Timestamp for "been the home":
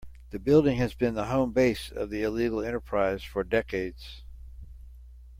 0.95-1.51